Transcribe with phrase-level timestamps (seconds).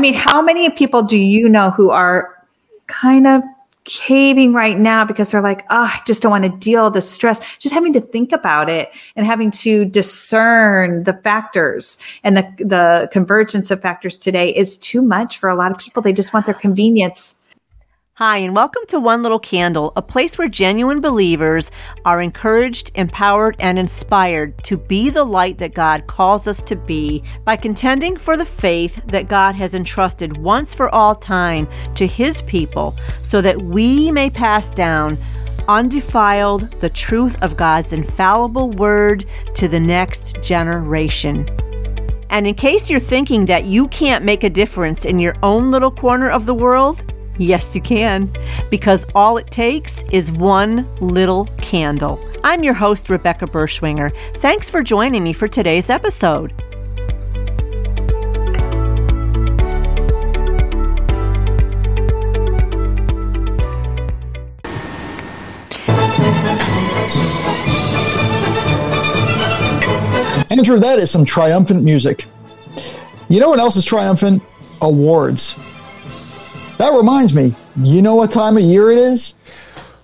[0.00, 2.36] mean, how many people do you know who are
[2.86, 3.42] kind of
[3.84, 7.02] caving right now because they're like, oh, I just don't want to deal with the
[7.02, 7.40] stress.
[7.58, 13.08] Just having to think about it and having to discern the factors and the the
[13.12, 16.02] convergence of factors today is too much for a lot of people.
[16.02, 17.39] They just want their convenience
[18.22, 21.70] Hi, and welcome to One Little Candle, a place where genuine believers
[22.04, 27.24] are encouraged, empowered, and inspired to be the light that God calls us to be
[27.46, 32.42] by contending for the faith that God has entrusted once for all time to His
[32.42, 35.16] people so that we may pass down
[35.66, 39.24] undefiled the truth of God's infallible word
[39.54, 41.48] to the next generation.
[42.28, 45.90] And in case you're thinking that you can't make a difference in your own little
[45.90, 47.02] corner of the world,
[47.38, 48.30] Yes, you can,
[48.70, 52.20] because all it takes is one little candle.
[52.44, 54.10] I'm your host, Rebecca Berschwinger.
[54.36, 56.52] Thanks for joining me for today's episode.
[70.50, 72.26] Andrew, that is some triumphant music.
[73.28, 74.42] You know what else is triumphant?
[74.82, 75.54] Awards.
[76.80, 79.34] That reminds me, you know what time of year it is?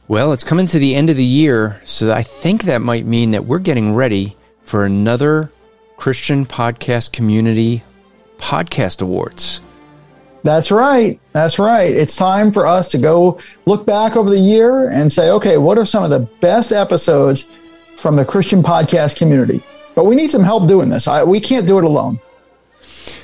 [0.08, 3.30] Well, it's coming to the end of the year, so I think that might mean
[3.30, 5.50] that we're getting ready for another
[5.96, 7.82] Christian Podcast Community
[8.36, 9.62] Podcast Awards.
[10.42, 11.18] That's right.
[11.32, 11.94] That's right.
[11.94, 15.78] It's time for us to go look back over the year and say, okay, what
[15.78, 17.50] are some of the best episodes
[17.96, 19.62] from the Christian podcast community?
[19.94, 21.08] But we need some help doing this.
[21.08, 22.20] I, we can't do it alone.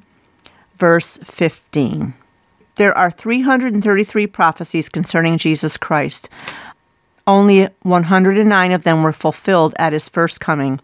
[0.75, 2.13] verse 15.
[2.75, 6.29] There are 333 prophecies concerning Jesus Christ,
[7.25, 10.79] only 109 of them were fulfilled at his first coming,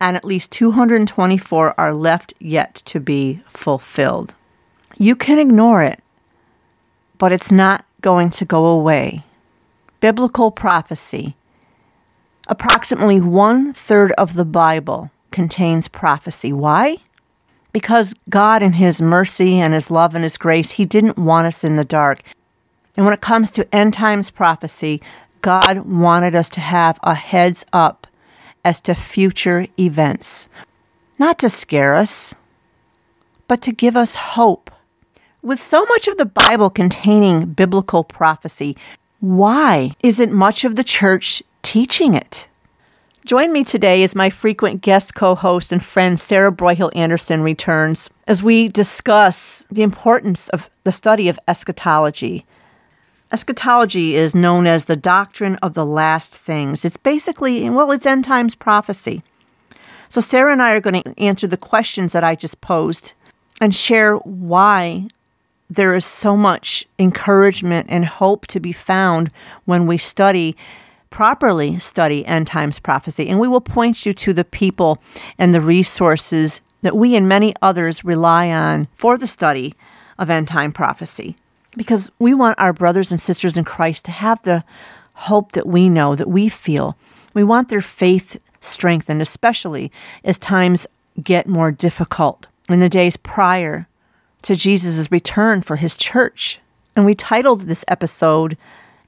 [0.00, 4.34] and at least 224 are left yet to be fulfilled.
[4.96, 6.02] You can ignore it,
[7.18, 9.24] but it's not going to go away.
[10.00, 11.36] Biblical prophecy.
[12.48, 16.52] Approximately one third of the Bible contains prophecy.
[16.52, 16.98] Why?
[17.72, 21.64] Because God, in His mercy and His love and His grace, He didn't want us
[21.64, 22.22] in the dark.
[22.96, 25.00] And when it comes to end times prophecy,
[25.44, 28.06] God wanted us to have a heads up
[28.64, 30.48] as to future events,
[31.18, 32.34] not to scare us,
[33.46, 34.70] but to give us hope.
[35.42, 38.74] With so much of the Bible containing biblical prophecy,
[39.20, 42.48] why isn't much of the church teaching it?
[43.26, 48.08] Join me today as my frequent guest co host and friend Sarah Broyhill Anderson returns
[48.26, 52.46] as we discuss the importance of the study of eschatology
[53.34, 56.84] Eschatology is known as the doctrine of the last things.
[56.84, 59.24] It's basically, well, it's end times prophecy.
[60.08, 63.14] So, Sarah and I are going to answer the questions that I just posed
[63.60, 65.08] and share why
[65.68, 69.32] there is so much encouragement and hope to be found
[69.64, 70.56] when we study,
[71.10, 73.28] properly study end times prophecy.
[73.28, 75.02] And we will point you to the people
[75.40, 79.74] and the resources that we and many others rely on for the study
[80.20, 81.36] of end time prophecy
[81.76, 84.64] because we want our brothers and sisters in Christ to have the
[85.14, 86.96] hope that we know, that we feel.
[87.32, 89.92] We want their faith strengthened, especially
[90.24, 90.86] as times
[91.22, 93.86] get more difficult in the days prior
[94.42, 96.60] to Jesus' return for his church.
[96.96, 98.56] And we titled this episode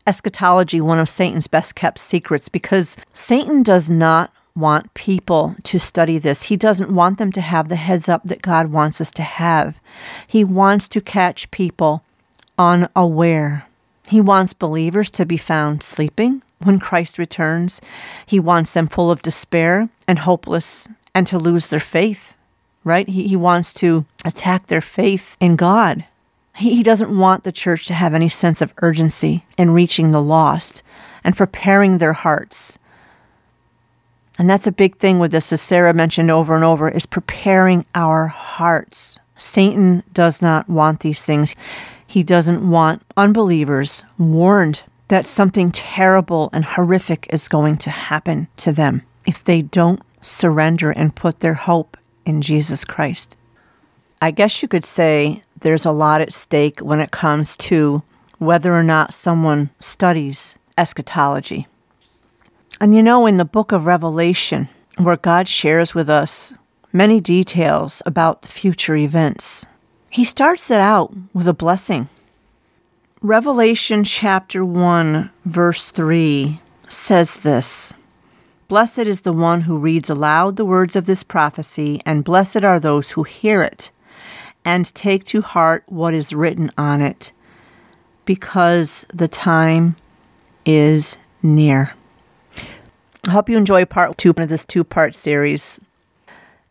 [0.07, 6.17] Eschatology, one of Satan's best kept secrets, because Satan does not want people to study
[6.17, 6.45] this.
[6.45, 9.81] He doesn't want them to have the heads up that God wants us to have.
[10.27, 12.03] He wants to catch people
[12.58, 13.67] unaware.
[14.08, 17.81] He wants believers to be found sleeping when Christ returns.
[18.25, 22.35] He wants them full of despair and hopeless and to lose their faith,
[22.85, 23.08] right?
[23.08, 26.05] He, he wants to attack their faith in God.
[26.56, 30.23] He, he doesn't want the church to have any sense of urgency in reaching the
[30.23, 30.82] lost
[31.25, 32.79] and preparing their hearts.
[34.38, 37.87] And that's a big thing with this, as Sarah mentioned over and over, is preparing
[37.94, 39.19] our hearts.
[39.37, 41.55] Satan does not want these things.
[42.17, 48.73] He doesn't want unbelievers warned that something terrible and horrific is going to happen to
[48.73, 53.37] them if they don't surrender and put their hope in Jesus Christ.
[54.23, 58.03] I guess you could say there's a lot at stake when it comes to
[58.39, 61.67] whether or not someone studies eschatology.
[62.81, 66.55] And you know, in the book of Revelation, where God shares with us
[66.95, 69.67] many details about future events,
[70.17, 72.09] he starts it out with a blessing.
[73.21, 76.59] Revelation chapter 1, verse 3
[76.89, 77.93] says this
[78.67, 82.81] Blessed is the one who reads aloud the words of this prophecy, and blessed are
[82.81, 83.91] those who hear it
[84.65, 87.33] and take to heart what is written on it,
[88.25, 89.97] because the time
[90.65, 91.93] is near.
[93.27, 95.79] I hope you enjoy part two of this two part series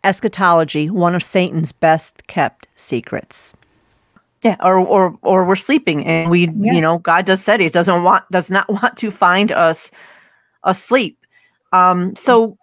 [0.05, 3.53] Eschatology, one of Satan's best kept secrets.
[4.43, 6.73] Yeah, or or or we're sleeping and we yeah.
[6.73, 9.91] you know, God does said he doesn't want does not want to find us
[10.63, 11.17] asleep.
[11.73, 12.57] Um so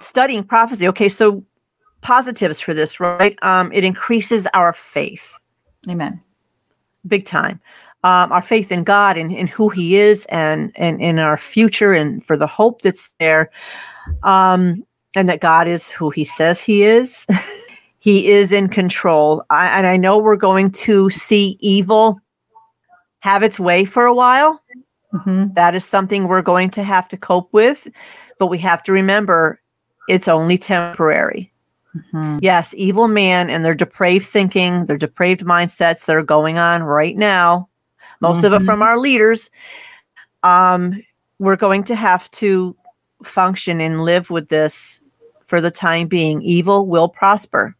[0.00, 1.44] studying prophecy, okay, so
[2.00, 3.36] positives for this, right?
[3.42, 5.38] Um it increases our faith.
[5.88, 6.22] Amen.
[7.06, 7.60] Big time
[8.06, 11.92] um, our faith in God and in who He is and and in our future
[11.92, 13.50] and for the hope that's there,
[14.22, 14.86] um,
[15.16, 17.26] and that God is who He says He is.
[17.98, 22.20] he is in control, I, and I know we're going to see evil
[23.18, 24.62] have its way for a while.
[25.12, 25.54] Mm-hmm.
[25.54, 27.88] That is something we're going to have to cope with,
[28.38, 29.60] but we have to remember
[30.08, 31.52] it's only temporary.
[31.96, 32.38] Mm-hmm.
[32.42, 37.16] Yes, evil man and their depraved thinking, their depraved mindsets that are going on right
[37.16, 37.68] now
[38.20, 38.46] most mm-hmm.
[38.46, 38.82] of it from mm-hmm.
[38.82, 39.50] our leaders.
[40.42, 41.02] Um,
[41.38, 42.76] we're going to have to
[43.22, 45.02] function and live with this
[45.46, 46.42] for the time being.
[46.42, 47.74] Evil will prosper.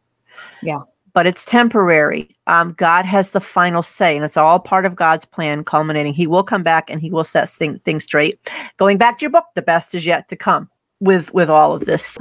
[0.62, 0.80] Yeah.
[1.12, 2.28] But it's temporary.
[2.46, 6.12] Um, God has the final say, and it's all part of God's plan culminating.
[6.12, 8.38] He will come back and he will set thing, things straight.
[8.76, 10.68] Going back to your book, the best is yet to come
[11.00, 12.18] with with all of this.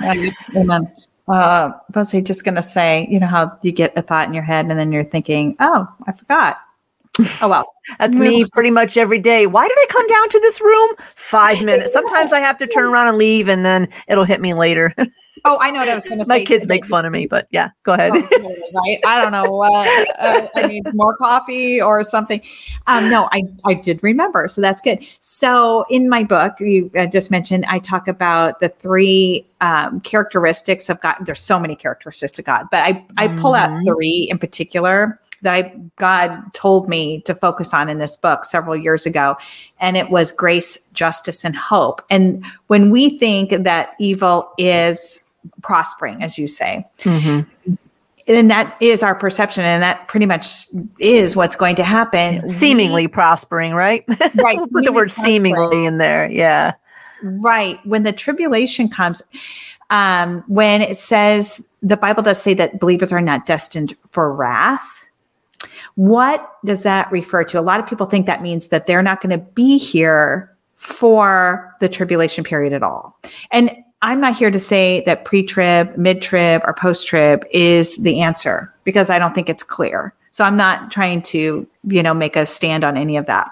[0.55, 0.91] Amen.
[1.27, 4.43] Uh, was just going to say, you know how you get a thought in your
[4.43, 6.59] head and then you're thinking, oh, I forgot.
[7.41, 9.47] Oh well, that's me pretty much every day.
[9.47, 10.91] Why did I come down to this room?
[11.15, 11.93] Five minutes.
[11.93, 14.93] Sometimes I have to turn around and leave, and then it'll hit me later.
[15.47, 16.39] Oh, I know what I was going to say.
[16.39, 18.11] My kids make fun of me, but yeah, go ahead.
[18.15, 18.99] Oh, right?
[19.05, 19.61] I don't know.
[19.61, 22.41] Uh, uh, I need more coffee or something.
[22.87, 25.05] Um, no, I I did remember, so that's good.
[25.19, 30.89] So in my book, you uh, just mentioned, I talk about the three um, characteristics
[30.89, 31.17] of God.
[31.21, 33.75] There's so many characteristics of God, but I I pull mm-hmm.
[33.75, 38.45] out three in particular that I God told me to focus on in this book
[38.45, 39.37] several years ago
[39.79, 42.01] and it was grace, justice and hope.
[42.09, 45.24] And when we think that evil is
[45.61, 47.73] prospering as you say, mm-hmm.
[48.27, 50.45] and that is our perception and that pretty much
[50.99, 54.03] is what's going to happen seemingly we, prospering right
[54.35, 55.35] right put the word prospering.
[55.35, 56.73] seemingly in there yeah
[57.21, 59.21] right when the tribulation comes
[59.91, 65.05] um, when it says the bible does say that believers are not destined for wrath
[65.95, 67.59] what does that refer to?
[67.59, 71.73] A lot of people think that means that they're not going to be here for
[71.79, 73.17] the tribulation period at all.
[73.51, 73.71] And
[74.05, 78.21] I'm not here to say that pre trib, mid trib, or post trib is the
[78.21, 80.13] answer because I don't think it's clear.
[80.29, 83.49] So I'm not trying to, you know, make a stand on any of that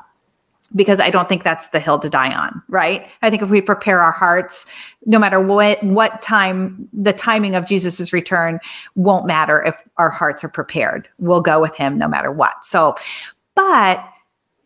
[0.76, 3.08] because I don't think that's the hill to die on, right?
[3.24, 4.68] I think if we prepare our hearts,
[5.08, 8.60] no matter what what time the timing of Jesus's return
[8.94, 11.10] won't matter if our hearts are prepared.
[11.18, 12.64] We'll go with him no matter what.
[12.64, 12.96] So,
[13.56, 14.08] but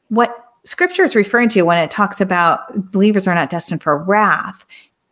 [0.09, 4.65] what scripture is referring to when it talks about believers are not destined for wrath,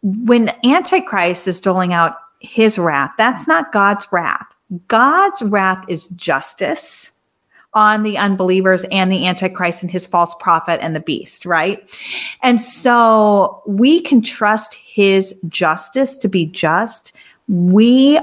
[0.05, 4.45] when Antichrist is doling out his wrath, that's not God's wrath.
[4.88, 7.12] God's wrath is justice
[7.74, 11.91] on the unbelievers and the antichrist and his false prophet and the beast right
[12.41, 17.13] and so we can trust his justice to be just
[17.50, 18.17] we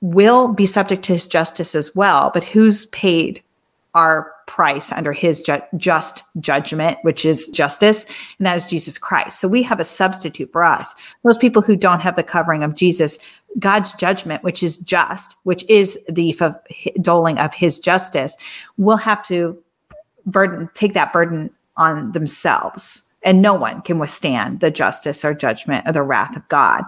[0.00, 3.40] will be subject to his justice as well but who's paid
[3.94, 8.06] our price under his ju- just judgment, which is justice,
[8.38, 9.40] and that is Jesus Christ.
[9.40, 10.94] So we have a substitute for us.
[11.24, 13.18] Those people who don't have the covering of Jesus,
[13.58, 16.56] God's judgment, which is just, which is the f-
[17.00, 18.36] doling of his justice,
[18.78, 19.56] will have to
[20.26, 25.86] burden take that burden on themselves and no one can withstand the justice or judgment
[25.86, 26.84] or the wrath of God.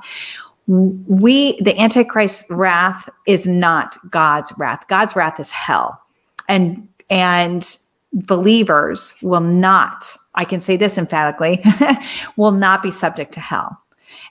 [0.67, 4.87] We, the Antichrist wrath is not God's wrath.
[4.89, 6.01] God's wrath is hell.
[6.49, 7.77] And, and
[8.13, 11.63] believers will not, I can say this emphatically,
[12.37, 13.79] will not be subject to hell.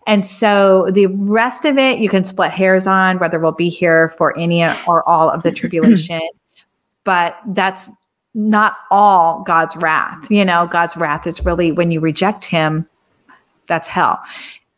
[0.06, 4.10] And so the rest of it, you can split hairs on whether we'll be here
[4.10, 6.22] for any or all of the tribulation.
[7.04, 7.90] but that's
[8.34, 10.30] not all God's wrath.
[10.30, 12.88] You know, God's wrath is really when you reject him,
[13.68, 14.22] that's hell.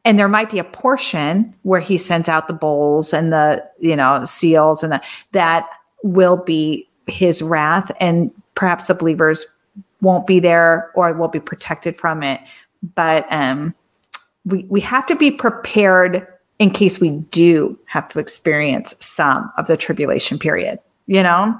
[0.03, 3.95] And there might be a portion where he sends out the bowls and the, you
[3.95, 5.67] know, seals and the, that
[6.03, 7.91] will be his wrath.
[7.99, 9.45] And perhaps the believers
[10.01, 12.41] won't be there or will be protected from it.
[12.95, 13.73] But um,
[14.45, 16.27] we, we have to be prepared
[16.59, 21.59] in case we do have to experience some of the tribulation period, you know?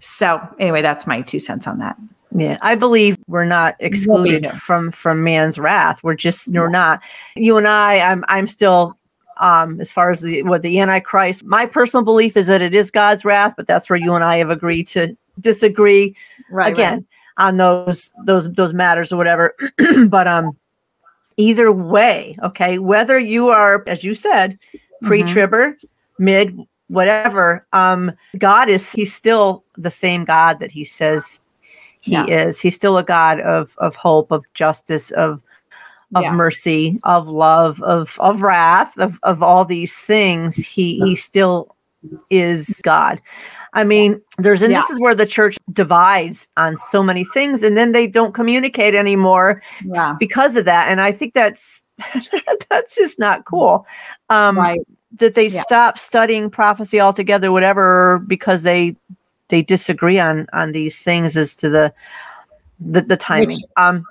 [0.00, 1.96] So anyway, that's my two cents on that.
[2.34, 6.02] Yeah, I believe we're not excluded from from man's wrath.
[6.02, 7.02] We're just we're not.
[7.36, 8.96] You and I, I'm I'm still
[9.38, 12.90] um as far as the what the antichrist my personal belief is that it is
[12.90, 16.14] god's wrath but that's where you and i have agreed to disagree
[16.50, 17.06] right again
[17.38, 17.46] right.
[17.46, 19.54] on those those those matters or whatever
[20.08, 20.56] but um
[21.36, 24.58] either way okay whether you are as you said
[25.02, 26.24] pre-tribber mm-hmm.
[26.24, 26.58] mid
[26.88, 31.40] whatever um god is he's still the same god that he says
[32.00, 32.26] he yeah.
[32.26, 35.42] is he's still a god of of hope of justice of
[36.14, 36.32] of yeah.
[36.32, 41.74] mercy of love of of wrath of of all these things he he still
[42.30, 43.20] is god
[43.72, 44.80] i mean there's and yeah.
[44.80, 48.94] this is where the church divides on so many things and then they don't communicate
[48.94, 50.14] anymore yeah.
[50.18, 51.82] because of that and i think that's
[52.70, 53.86] that's just not cool
[54.30, 54.80] um right
[55.18, 55.60] that they yeah.
[55.62, 58.96] stop studying prophecy altogether, whatever, because they
[59.48, 61.92] they disagree on on these things as to the
[62.80, 63.48] the, the timing.
[63.48, 64.04] Which, um,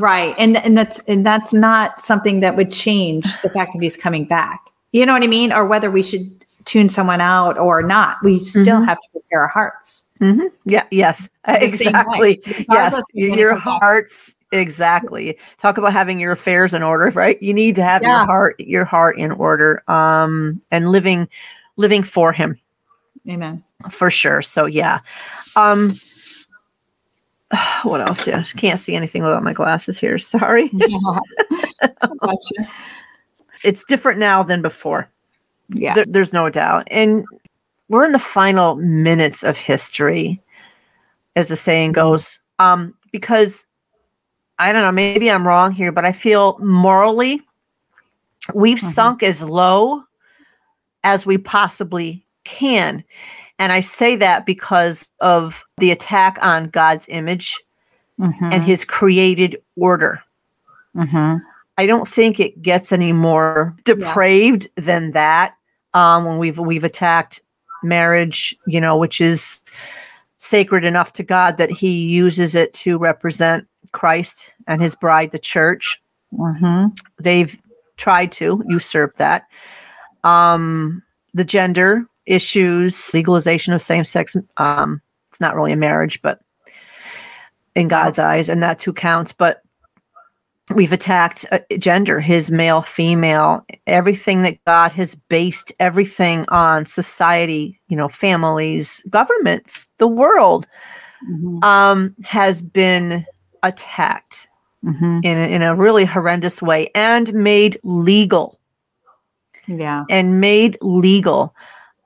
[0.00, 3.96] right, and and that's and that's not something that would change the fact that he's
[3.96, 4.70] coming back.
[4.92, 5.52] You know what I mean?
[5.52, 8.84] Or whether we should tune someone out or not, we still mm-hmm.
[8.84, 10.08] have to prepare our hearts.
[10.20, 10.46] Mm-hmm.
[10.64, 10.84] Yeah.
[10.90, 11.28] Yes.
[11.46, 12.40] Exactly.
[12.68, 13.00] Yes.
[13.14, 15.38] Your hearts Exactly.
[15.58, 17.40] Talk about having your affairs in order, right?
[17.42, 18.18] You need to have yeah.
[18.18, 21.28] your heart your heart in order um and living
[21.76, 22.58] living for him.
[23.28, 23.64] Amen.
[23.90, 24.42] For sure.
[24.42, 25.00] So yeah.
[25.56, 25.94] Um
[27.82, 28.26] what else?
[28.26, 30.18] Yeah, I can't see anything without my glasses here.
[30.26, 30.70] Sorry.
[30.72, 30.98] Yeah.
[32.20, 32.70] gotcha.
[33.64, 35.08] it's different now than before.
[35.68, 35.94] Yeah.
[35.94, 36.86] There, there's no doubt.
[36.90, 37.24] And
[37.88, 40.40] we're in the final minutes of history,
[41.34, 42.38] as the saying goes.
[42.58, 43.66] Um, because
[44.58, 47.42] I don't know, maybe I'm wrong here, but I feel morally
[48.54, 48.86] we've mm-hmm.
[48.86, 50.02] sunk as low
[51.04, 53.04] as we possibly can.
[53.58, 57.58] And I say that because of the attack on God's image
[58.20, 58.44] mm-hmm.
[58.44, 60.22] and his created order.
[60.94, 61.38] Mm-hmm.
[61.78, 64.84] I don't think it gets any more depraved yeah.
[64.84, 65.54] than that.
[65.94, 67.40] Um, when we've we've attacked
[67.82, 69.62] marriage, you know, which is
[70.38, 75.38] sacred enough to God that He uses it to represent Christ and his bride, the
[75.38, 76.00] church.
[76.32, 76.88] Mm-hmm.
[77.18, 77.56] They've
[77.96, 79.46] tried to usurp that.
[80.24, 81.02] Um,
[81.34, 84.36] the gender issues, legalization of same sex.
[84.56, 86.40] Um, it's not really a marriage, but
[87.74, 89.32] in God's eyes, and that's who counts.
[89.32, 89.62] But
[90.74, 97.80] we've attacked uh, gender, his male, female, everything that God has based everything on society,
[97.88, 100.66] you know, families, governments, the world
[101.30, 101.62] mm-hmm.
[101.62, 103.24] um, has been
[103.62, 104.48] attacked
[104.84, 105.20] mm-hmm.
[105.22, 108.58] in, in a really horrendous way and made legal.
[109.68, 110.04] Yeah.
[110.08, 111.54] And made legal.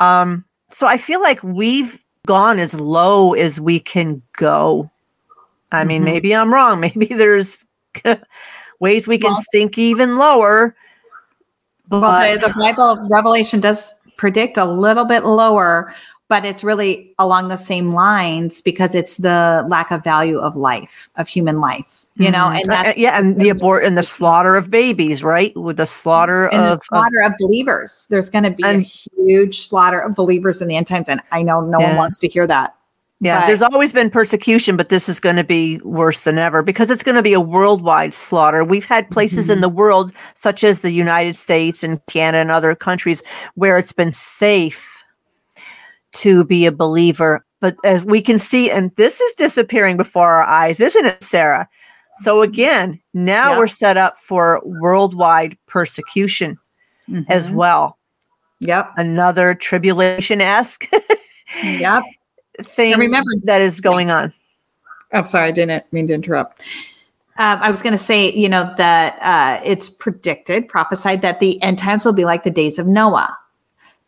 [0.01, 4.91] Um, so I feel like we've gone as low as we can go.
[5.73, 6.13] I mean, mm-hmm.
[6.13, 6.81] maybe I'm wrong.
[6.97, 7.65] Maybe there's
[8.81, 10.75] ways we can well, sink even lower.
[11.89, 15.95] But well, the, the Bible Revelation does predict a little bit lower
[16.31, 21.11] but it's really along the same lines because it's the lack of value of life
[21.17, 22.57] of human life you know mm-hmm.
[22.57, 25.77] and uh, that's uh, yeah and the abort and the slaughter of babies right with
[25.77, 28.85] the slaughter and of the slaughter of, of believers there's going to be and, a
[28.85, 31.89] huge slaughter of believers in the end times and i know no yeah.
[31.89, 32.75] one wants to hear that
[33.23, 36.63] yeah, but, there's always been persecution, but this is going to be worse than ever
[36.63, 38.65] because it's going to be a worldwide slaughter.
[38.65, 39.53] We've had places mm-hmm.
[39.53, 43.23] in the world, such as the United States and Canada and other countries,
[43.57, 45.00] where it's been safe
[46.13, 47.45] to be a believer.
[47.61, 51.69] But as we can see, and this is disappearing before our eyes, isn't it, Sarah?
[52.15, 56.59] So again, now we're set up for worldwide persecution
[57.09, 57.31] mm-hmm.
[57.31, 57.99] as well.
[58.61, 58.93] Yep.
[58.97, 60.87] Another tribulation esque
[61.63, 62.03] yep.
[62.63, 64.33] thing and remember, that is going on.
[65.13, 66.63] I'm sorry, I didn't mean to interrupt.
[67.39, 71.61] Um, I was going to say, you know, that uh, it's predicted, prophesied that the
[71.63, 73.35] end times will be like the days of Noah.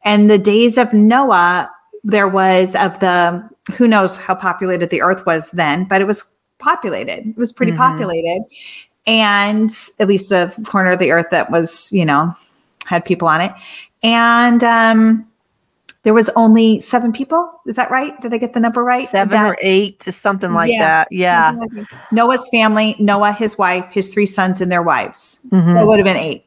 [0.04, 1.70] And the days of Noah,
[2.04, 6.24] there was of the, who knows how populated the earth was then, but it was
[6.58, 7.28] populated.
[7.28, 7.76] It was pretty Mhm.
[7.78, 8.42] populated.
[9.06, 12.34] And at least the corner of the earth that was, you know,
[12.86, 13.52] had people on it.
[14.02, 15.26] And um,
[16.04, 17.60] there was only seven people.
[17.66, 18.20] Is that right?
[18.20, 19.08] Did I get the number right?
[19.08, 20.86] Seven That- or eight to something like Yeah.
[20.86, 21.08] that.
[21.12, 21.52] Yeah.
[21.56, 21.86] Like that.
[22.10, 25.40] Noah's family, Noah, his wife, his three sons, and their wives.
[25.50, 25.80] So Mhm.
[25.80, 26.44] it would have been eight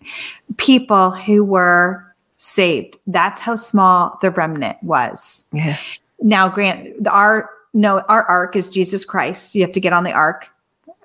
[0.58, 2.04] people who were
[2.38, 2.98] saved.
[3.08, 5.46] That's how small the remnant was.
[5.52, 5.78] Yeah.
[6.22, 9.54] Now, grant the- our no, our ark is Jesus Christ.
[9.54, 10.48] You have to get on the ark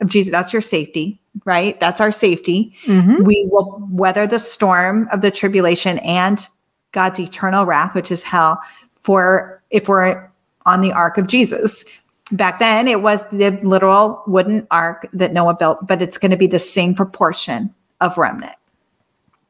[0.00, 0.30] of Jesus.
[0.30, 1.78] That's your safety, right?
[1.80, 2.72] That's our safety.
[2.86, 3.24] Mhm.
[3.24, 6.46] We will weather the storm of the tribulation and
[6.92, 8.60] God's eternal wrath, which is hell,
[9.02, 10.28] for if we're
[10.64, 11.84] on the ark of Jesus.
[12.30, 16.36] Back then, it was the literal wooden ark that Noah built, but it's going to
[16.36, 18.54] be the same proportion of remnant.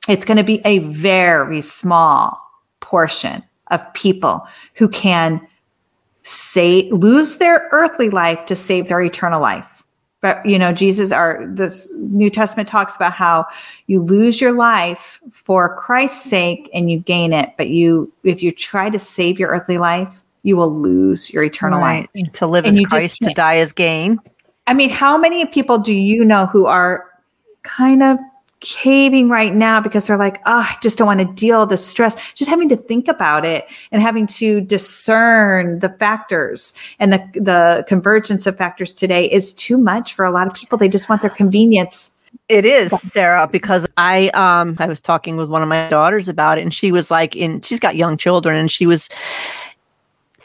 [0.09, 2.41] It's going to be a very small
[2.81, 5.47] portion of people who can
[6.23, 9.83] say lose their earthly life to save their eternal life.
[10.21, 13.47] But you know, Jesus our this New Testament talks about how
[13.87, 18.53] you lose your life for Christ's sake and you gain it, but you if you
[18.53, 22.07] try to save your earthly life, you will lose your eternal life.
[22.35, 24.19] To live And as Christ, to die as gain.
[24.67, 27.07] I mean, how many people do you know who are
[27.63, 28.19] kind of
[28.61, 31.77] caving right now because they're like, oh, I just don't want to deal with the
[31.77, 37.19] stress, just having to think about it and having to discern the factors and the
[37.35, 40.79] the convergence of factors today is too much for a lot of people.
[40.79, 42.15] They just want their convenience.
[42.49, 46.59] It is, Sarah, because I um I was talking with one of my daughters about
[46.59, 49.09] it and she was like in she's got young children and she was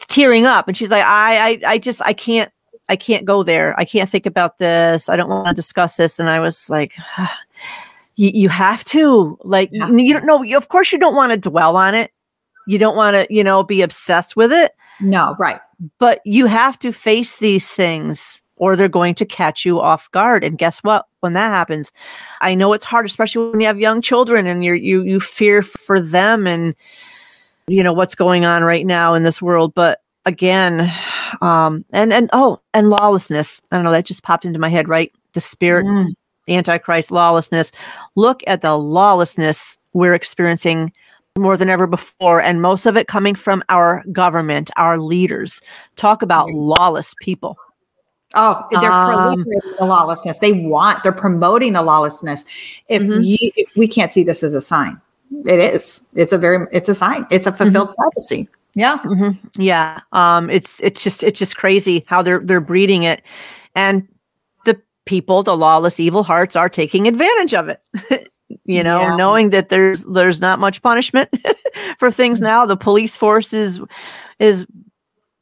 [0.08, 2.50] tearing up and she's like, I I I just I can't
[2.88, 3.78] I can't go there.
[3.78, 5.08] I can't think about this.
[5.08, 6.18] I don't want to discuss this.
[6.18, 6.94] And I was like,
[8.16, 9.88] you, you have to like Yeah.
[9.90, 10.42] you don't know.
[10.56, 12.10] Of course, you don't want to dwell on it.
[12.66, 14.72] You don't want to, you know, be obsessed with it.
[15.00, 15.60] No, right.
[15.98, 20.42] But you have to face these things or they're going to catch you off guard.
[20.42, 21.06] And guess what?
[21.20, 21.92] When that happens,
[22.40, 25.60] I know it's hard, especially when you have young children and you're, you you fear
[25.62, 26.74] for them and
[27.68, 29.74] you know what's going on right now in this world.
[29.74, 30.90] But again,
[31.42, 33.60] um, and and oh, and lawlessness.
[33.70, 33.90] I don't know.
[33.92, 34.88] That just popped into my head.
[34.88, 36.08] Right, the spirit, Mm.
[36.48, 37.72] Antichrist, lawlessness.
[38.14, 40.92] Look at the lawlessness we're experiencing
[41.38, 45.60] more than ever before, and most of it coming from our government, our leaders.
[45.96, 47.58] Talk about lawless people.
[48.34, 50.38] Oh, they're Um, proliferating the lawlessness.
[50.38, 52.44] They want, they're promoting the lawlessness.
[52.88, 53.24] If Mhm.
[53.24, 55.00] you, if we can't see this as a sign,
[55.44, 56.04] it is.
[56.14, 57.26] It's a very, it's a sign.
[57.30, 58.48] It's a fulfilled prophecy.
[58.74, 58.98] Yeah.
[59.04, 59.38] Mhm.
[59.56, 60.00] Yeah.
[60.12, 63.22] Um, it's it's just it's just crazy how they're they're breeding it,
[63.74, 64.06] and
[65.06, 67.80] people, the lawless, evil hearts, are taking advantage of it.
[68.64, 69.16] you know, Yeah.
[69.16, 71.28] knowing that there's there's not much punishment
[71.98, 72.66] for things now.
[72.66, 73.80] The police force is
[74.38, 74.66] is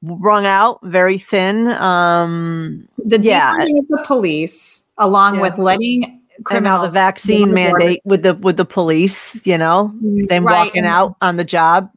[0.02, 1.68] wrung out, very thin.
[1.68, 3.54] Um, The Yeah.
[3.56, 5.40] defunding of the police, along Yeah.
[5.42, 9.40] with letting criminals the vaccine mandate with the with the police.
[9.46, 11.90] You know, them Right, walking and- out on the job,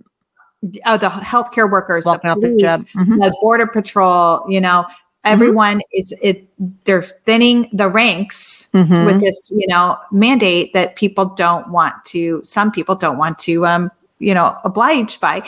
[0.87, 2.79] Oh, the healthcare workers, the walking out the police, job.
[2.95, 3.21] Mhm.
[3.21, 4.43] the border patrol.
[4.49, 4.85] You know,
[5.23, 6.47] everyone is it.
[6.85, 9.05] They're thinning the ranks Mhm.
[9.05, 12.41] with this, you know, mandate that people don't want to.
[12.43, 15.43] Some people don't want to, um, you know, oblige by,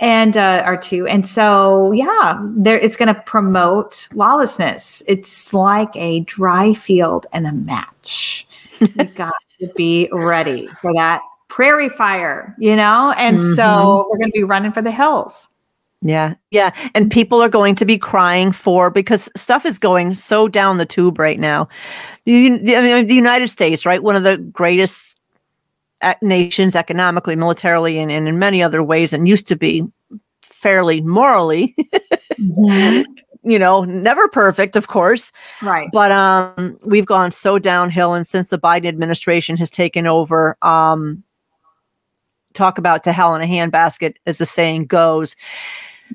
[0.00, 1.06] and uh, are to.
[1.06, 5.02] And so, yeah, there it's going to promote lawlessness.
[5.06, 8.46] It's like a dry field and a match.
[8.80, 13.12] You got to be ready for that prairie fire, you know.
[13.18, 15.48] And so we're going to be running for the hills.
[16.02, 16.34] Yeah.
[16.50, 16.74] Yeah.
[16.94, 20.86] And people are going to be crying for because stuff is going so down the
[20.86, 21.68] tube right now.
[22.24, 24.02] You, the, I mean, the United States, right?
[24.02, 25.20] One of the greatest
[26.00, 29.84] uh, nations economically, militarily, and, and in many other ways, and used to be
[30.40, 31.74] fairly morally,
[32.38, 35.32] you know, never perfect, of course.
[35.60, 35.88] Right.
[35.92, 38.14] But um, we've gone so downhill.
[38.14, 41.22] And since the Biden administration has taken over, um,
[42.54, 45.36] talk about to hell in a handbasket, as the saying goes.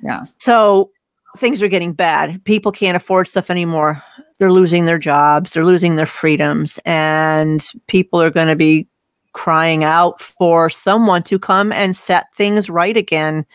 [0.01, 0.23] Yeah.
[0.39, 0.91] So
[1.37, 2.43] things are getting bad.
[2.45, 4.01] People can't afford stuff anymore.
[4.37, 8.87] They're losing their jobs, they're losing their freedoms, and people are going to be
[9.33, 13.45] crying out for someone to come and set things right again.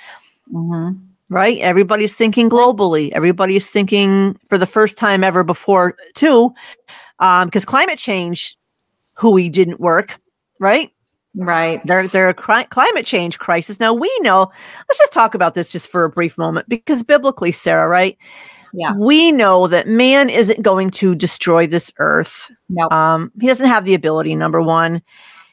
[0.53, 0.99] Mhm.
[1.29, 1.59] Right?
[1.61, 3.13] Everybody's thinking globally.
[3.13, 6.53] Everybody's thinking for the first time ever before, too,
[7.19, 8.57] because climate change,
[9.15, 10.19] who we didn't work,
[10.59, 10.91] right?
[11.35, 11.81] Right.
[11.87, 13.79] They're, they're a cri- climate change crisis.
[13.79, 14.51] Now we know,
[14.89, 18.19] let's just talk about this just for a brief moment because biblically, Sarah, right?
[18.73, 18.95] Yeah.
[18.97, 22.51] we know that man isn't going to destroy this earth.
[22.69, 22.89] No.
[22.91, 24.35] Um, he doesn't have the ability.
[24.37, 25.03] Number one,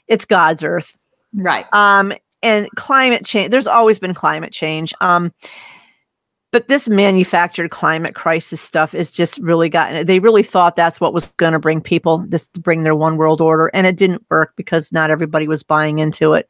[0.07, 0.95] it's God's earth.
[1.33, 1.65] right.
[1.73, 2.13] Um,
[2.43, 3.49] and climate change.
[3.49, 4.93] There's always been climate change.
[5.01, 5.33] Um,
[6.51, 10.05] but this manufactured climate crisis stuff is just really gotten.
[10.05, 13.17] They really thought that's what was going to bring people this to bring their one
[13.17, 16.47] world order, and it didn't work because not everybody was buying into it.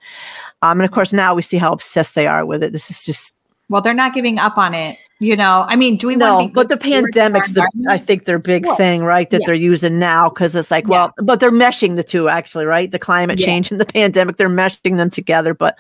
[0.62, 2.73] Um, and of course, now we see how obsessed they are with it.
[2.73, 3.36] This is just
[3.69, 4.97] Well, they're not giving up on it.
[5.19, 7.23] You know, I mean, do we no, want to be but the good stewards of
[7.23, 9.27] our pandemic's the I think their big Well, thing, right?
[9.31, 9.45] That yeah.
[9.47, 12.91] they're using now because it's like, well, but they're meshing the two actually, right?
[12.91, 13.47] The climate Yeah.
[13.47, 15.55] change and the pandemic, they're meshing them together.
[15.55, 15.75] But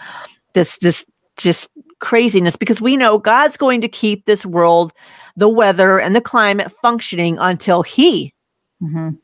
[0.53, 1.05] this, this,
[1.37, 4.93] just craziness because we know God's going to keep this world,
[5.35, 8.33] the weather and the climate functioning until He
[8.81, 9.17] Mhm.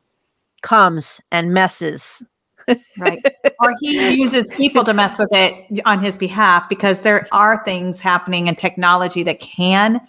[0.62, 2.24] comes and messes.
[2.98, 3.22] right
[3.60, 8.00] or he uses people to mess with it on his behalf because there are things
[8.00, 10.00] happening in technology that can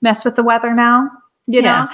[0.00, 1.10] mess with the weather now
[1.48, 1.86] you Yeah.
[1.86, 1.88] know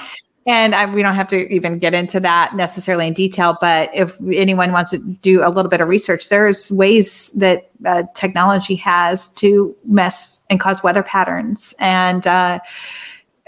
[0.47, 4.19] and I, we don't have to even get into that necessarily in detail but if
[4.33, 9.29] anyone wants to do a little bit of research there's ways that uh, technology has
[9.33, 12.59] to mess and cause weather patterns and uh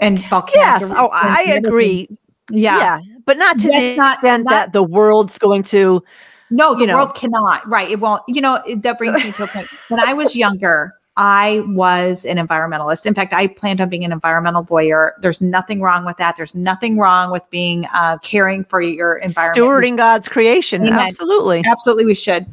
[0.00, 0.90] and volcanic Yes.
[0.94, 1.66] Oh, I eruptions and everything.
[1.66, 2.08] agree.
[2.50, 2.78] yeah.
[2.78, 3.00] Yeah.
[3.26, 6.02] But not to That's the not- extent not- that the world's going to
[6.50, 6.96] No, the know.
[6.96, 7.66] world cannot.
[7.68, 7.90] Right.
[7.90, 8.22] It won't.
[8.28, 9.66] You know, that brings me to a point.
[9.88, 13.06] When I was younger, I was an environmentalist.
[13.06, 15.14] In fact, I planned on being an environmental lawyer.
[15.20, 16.36] There's nothing wrong with that.
[16.36, 19.56] There's nothing wrong with being uh, caring for your environment.
[19.56, 20.82] stewarding God's creation.
[20.82, 20.98] Amen.
[20.98, 21.62] Absolutely.
[21.66, 22.46] Absolutely, we should.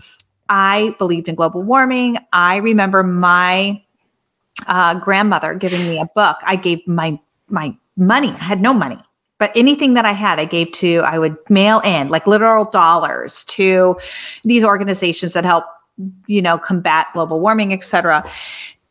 [0.49, 2.17] I believed in global warming.
[2.33, 3.81] I remember my
[4.67, 6.37] uh, grandmother giving me a book.
[6.43, 8.29] I gave my my money.
[8.29, 8.99] I had no money,
[9.39, 10.97] but anything that I had, I gave to.
[10.99, 13.97] I would mail in like literal dollars to
[14.43, 15.65] these organizations that help,
[16.27, 18.23] you know, combat global warming, et cetera.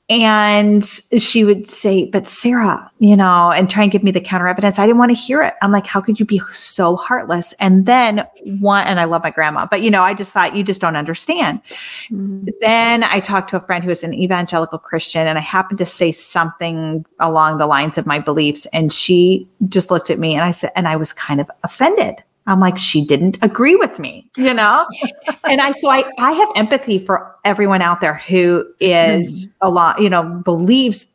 [0.09, 4.49] And she would say, but Sarah, you know, and try and give me the counter
[4.49, 4.77] evidence.
[4.77, 5.55] I didn't want to hear it.
[5.63, 7.53] I'm like, how could you be so heartless?
[7.61, 8.27] And then
[8.59, 10.97] one, and I love my grandma, but you know, I just thought you just don't
[10.97, 11.63] understand.
[12.11, 12.49] Mm-hmm.
[12.61, 15.87] Then I talked to a friend who was an evangelical Christian, and I happened to
[15.87, 18.67] say something along the lines of my beliefs.
[18.73, 22.17] And she just looked at me and I said, and I was kind of offended.
[22.47, 24.87] I'm like, she didn't agree with me, you know?
[25.45, 29.67] and I, so I, I have empathy for everyone out there who is mm-hmm.
[29.67, 31.07] a lot, you know, believes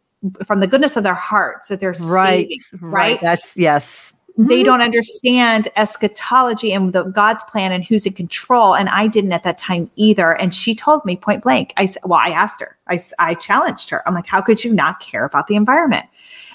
[0.45, 2.47] from the goodness of their hearts that they're Right.
[2.49, 3.19] saving, right?
[3.21, 4.13] That's yes.
[4.37, 4.63] they mm-hmm.
[4.63, 8.75] don't understand eschatology and the God's plan and who's in control.
[8.75, 10.33] And I didn't at that time either.
[10.35, 11.73] And she told me point blank.
[11.77, 12.77] I said, well, I asked her.
[12.87, 14.07] I, I challenged her.
[14.07, 16.05] I'm like, how could you not care about the environment?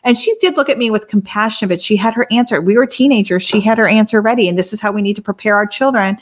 [0.04, 2.60] And she did look at me with compassion, but she had her answer.
[2.60, 3.42] We were teenagers.
[3.42, 6.18] She had her answer ready, and this is how we need to prepare our children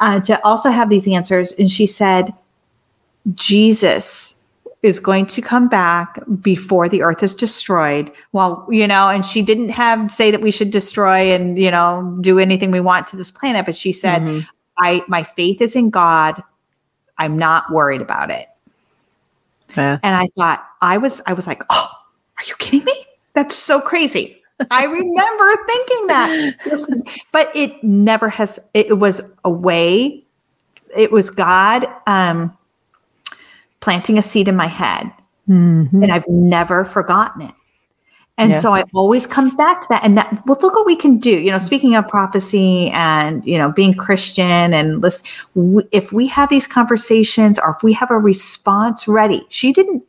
[0.00, 1.52] uh, to also have these answers.
[1.52, 2.32] And she said,
[3.34, 4.42] Jesus
[4.82, 8.12] is going to come back before the earth is destroyed.
[8.32, 12.16] Well, you know, and she didn't have say that we should destroy and, you know,
[12.20, 14.46] do anything we want to this planet, but she said, Mhm.
[14.78, 16.42] I my faith is in God.
[17.18, 18.46] I'm not worried about it.
[19.76, 19.98] Yeah.
[20.02, 21.90] And I thought I was I was like, "Oh,
[22.38, 23.06] are you kidding me?
[23.38, 26.54] That's so crazy." I remember thinking that.
[27.30, 30.24] But it never has it was a way
[30.96, 32.52] it was God um
[33.78, 35.12] planting a seed in my head
[35.48, 36.02] Mhm.
[36.02, 37.54] and I've never forgotten it.
[38.36, 38.60] And Yeah.
[38.60, 40.04] so I always come back to that.
[40.04, 41.30] And that, well, look what we can do.
[41.30, 45.24] You know, speaking of prophecy and, you know, being Christian and listen,
[45.92, 50.02] if we have these conversations or if we have a response ready, she didn't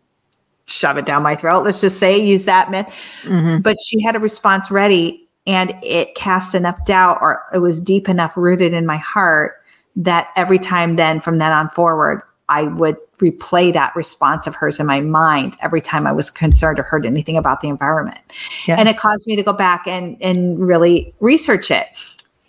[0.69, 1.63] shove it down my throat.
[1.63, 2.87] Let's just say, use that myth.
[3.23, 3.63] Mhm.
[3.63, 8.07] But she had a response ready and it cast enough doubt or it was deep
[8.07, 9.55] enough rooted in my heart
[9.95, 14.79] that every time then from then on forward, I would replay that response of hers
[14.79, 18.19] in my mind every time I was concerned or heard anything about the environment.
[18.65, 18.75] Yeah.
[18.77, 21.87] And it caused me to go back and, and really research it.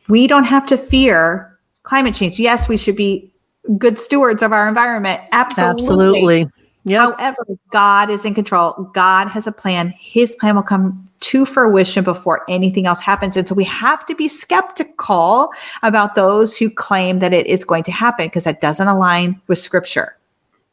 [0.09, 2.39] We don't have to fear climate change.
[2.39, 3.33] Yes, we should be
[3.79, 5.23] good stewards of our environment.
[5.33, 6.43] Absolutely.
[6.43, 6.51] Absolutely.
[6.85, 7.11] Yeah.
[7.13, 8.73] However, God is in control.
[8.95, 9.91] God has a plan.
[9.99, 13.37] His plan will come to fruition before anything else happens.
[13.37, 17.83] And so we have to be skeptical about those who claim that it is going
[17.85, 20.17] to happen because that doesn't align with scripture.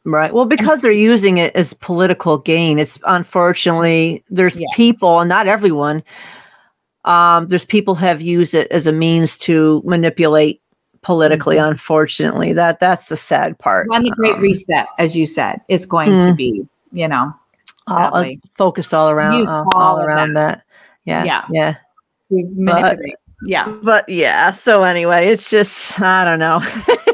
[0.04, 0.32] Right.
[0.32, 4.70] Well, because they're using it as political gain, it's unfortunately there's Yes.
[4.74, 6.02] people, and not everyone.
[7.04, 10.62] Um, there's people have used it as a means to manipulate
[11.08, 11.56] politically.
[11.56, 11.70] Mm-hmm.
[11.70, 13.86] Unfortunately, that that's the sad part.
[13.94, 16.36] And the great Um, reset, as you said, is going to Mm.
[16.36, 17.32] be, you know,
[17.86, 18.26] all- uh,
[18.58, 20.62] focused all around, uh, all all around that.
[21.06, 21.24] Yeah.
[21.24, 21.44] Yeah.
[21.50, 21.74] Yeah.
[22.28, 23.14] we manipulate.
[23.46, 23.68] yeah.
[23.82, 24.50] But yeah.
[24.50, 26.60] So anyway, it's just I don't know.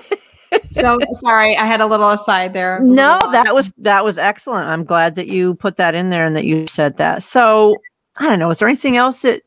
[0.70, 2.78] So sorry, I had a little aside there.
[2.80, 4.68] no, that was that was excellent.
[4.68, 7.22] I'm glad that you put that in there and that you said that.
[7.22, 7.76] So
[8.18, 8.50] I don't know.
[8.50, 9.42] Is there anything else that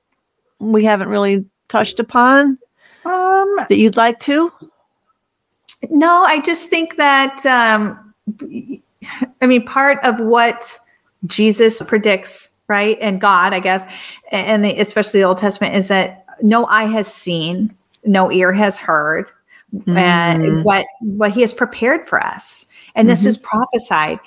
[0.59, 2.57] we haven't really touched upon
[3.07, 4.51] Um, that you'd like to?
[5.89, 8.13] No, I just think that um,
[9.41, 10.77] I mean part of what
[11.25, 13.89] Jesus predicts, right, and God, I guess,
[14.31, 18.77] and the, especially the Old Testament, is that no eye has seen, no ear has
[18.77, 19.31] heard,
[19.87, 20.63] and Mm.
[20.63, 22.65] what what He has prepared for us,
[22.95, 23.27] and this Mhm.
[23.27, 24.19] is prophesied.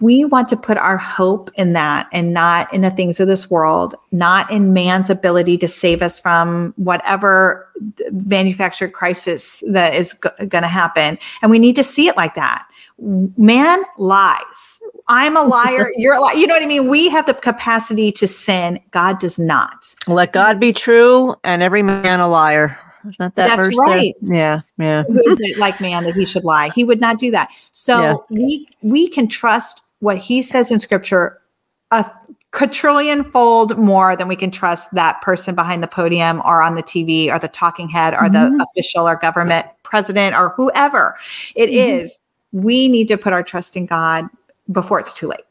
[0.00, 3.50] We want to put our hope in that and not in the things of this
[3.50, 7.66] world, not in man's ability to save us from whatever
[8.12, 11.18] manufactured crisis that is g- going to happen.
[11.40, 12.66] And we need to see it like that.
[12.98, 14.80] Man lies.
[15.08, 15.90] I'm a liar.
[15.96, 16.34] You're a liar.
[16.34, 16.88] You know what I mean?
[16.88, 18.78] We have the capacity to sin.
[18.90, 19.94] God does not.
[20.08, 22.78] Let God be true and every man a liar.
[23.02, 23.86] Isn't that that That's verse there?
[23.86, 24.14] right.
[24.20, 25.04] Yeah, yeah.
[25.04, 26.70] Who is it like man that he should lie?
[26.70, 27.50] He would not do that.
[27.72, 28.14] So Yeah.
[28.30, 31.42] we we can trust what he says in scripture
[31.90, 32.08] a
[32.52, 36.82] quadrillion fold more than we can trust that person behind the podium or on the
[36.82, 38.32] TV or the talking head or Mhm.
[38.56, 41.16] the official or government president or whoever
[41.56, 42.00] it Mhm.
[42.00, 42.20] is.
[42.52, 44.28] We need to put our trust in God
[44.70, 45.44] before it's too late.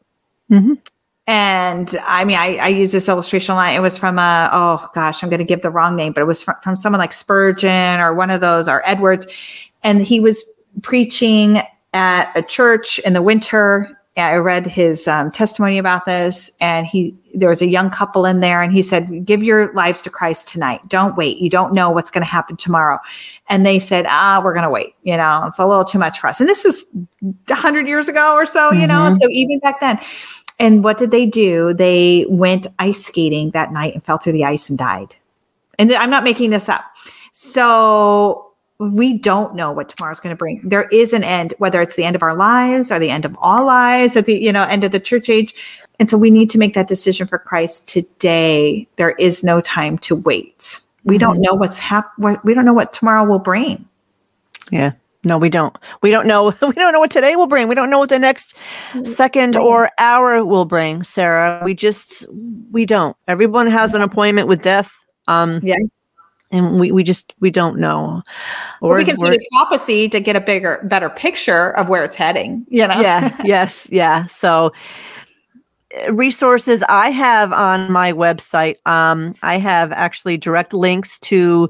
[0.49, 0.77] Mhm.
[1.27, 3.75] And I mean, I, I use this illustration line.
[3.75, 6.27] It was from a, oh gosh, I'm going to give the wrong name, but it
[6.27, 9.27] was from, from someone like Spurgeon or one of those or Edwards.
[9.83, 10.43] And he was
[10.81, 11.61] preaching
[11.93, 13.99] at a church in the winter.
[14.17, 18.39] I read his um, testimony about this, and he there was a young couple in
[18.39, 20.81] there, and he said, "Give your lives to Christ tonight.
[20.87, 21.37] Don't wait.
[21.39, 22.99] You don't know what's going to happen tomorrow."
[23.49, 24.95] And they said, "Ah, we're going to wait.
[25.03, 26.85] You know, it's a little too much for us." And this is
[27.49, 28.71] hundred years ago or so.
[28.71, 29.17] You know, Mhm.
[29.19, 29.99] so even back then.
[30.57, 31.73] And what did they do?
[31.73, 35.13] They went ice skating that night and fell through the ice and died.
[35.77, 36.85] And I'm not making this up.
[37.33, 38.44] So
[38.79, 40.61] we don't know what tomorrow's going to bring.
[40.63, 43.35] There is an end, whether it's the end of our lives or the end of
[43.39, 45.53] all lives at the you know end of the church age.
[45.99, 48.87] And so we need to make that decision for Christ today.
[48.97, 50.81] There is no time to wait.
[51.05, 53.87] We don't know what's hap- what we don't know what tomorrow will bring.
[54.71, 54.93] Yeah.
[55.23, 55.75] No, we don't.
[56.01, 56.51] We don't know.
[56.61, 57.67] We don't know what today will bring.
[57.67, 58.55] We don't know what the next
[59.03, 61.61] second or hour will bring, Sarah.
[61.63, 62.25] We just
[62.71, 63.15] we don't.
[63.27, 64.93] Everyone has an appointment with death.
[65.27, 65.77] Um Yeah.
[66.51, 68.21] And we, we just we don't know.
[68.81, 72.15] Or we can see the prophecy to get a bigger, better picture of where it's
[72.15, 72.65] heading.
[72.69, 72.99] You know?
[73.01, 74.71] yeah yes yeah so
[76.05, 81.69] uh, resources i have on my website um, i have actually direct links to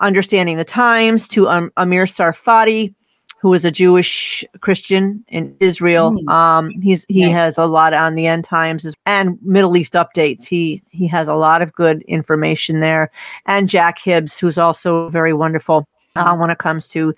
[0.00, 2.94] understanding the times to um, amir tsarfati
[3.42, 6.28] who is a jewish christian in israel Mm.
[6.32, 7.34] um, he's he Nice.
[7.34, 11.26] has a lot on the end times as- and middle east updates he he has
[11.28, 13.10] a lot of good information there
[13.46, 17.12] and jack hibbs who's also very wonderful uh, when it comes to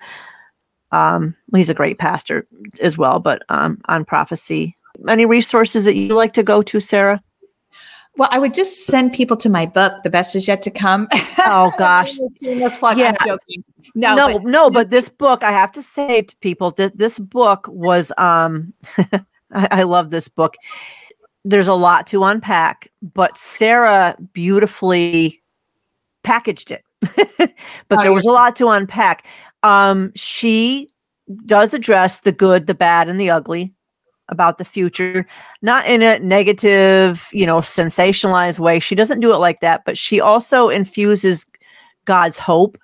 [0.93, 2.47] um, he's a great pastor
[2.81, 4.77] as well, but um, on prophecy.
[5.09, 7.21] Any resources that you like to go to, Sarah?
[8.17, 11.09] Well, I would just send people to my book, The Best Is Yet to Come.
[11.47, 12.17] Oh, gosh.
[12.97, 13.15] Yeah.
[13.21, 13.65] I'm joking.
[13.95, 17.19] No, no, but- no, but this book, I have to say to people that this
[17.19, 19.21] book was, um, I,
[19.53, 20.57] I love this book.
[21.45, 25.43] There's a lot to unpack, but Sarah beautifully
[26.23, 26.83] packaged it.
[27.89, 29.27] but there was a lot to unpack.
[29.63, 30.89] Um, she
[31.45, 33.75] does address the good, the bad, and the ugly
[34.29, 35.27] about the future,
[35.63, 38.81] not in a negative, you know, sensationalized way.
[38.81, 41.45] She doesn't do it like that, but she also infuses
[42.05, 42.79] God's hope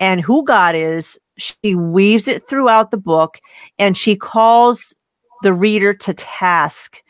[0.00, 1.18] and who God is.
[1.36, 3.38] She weaves it throughout the book
[3.78, 4.94] and she calls
[5.42, 7.02] the reader to task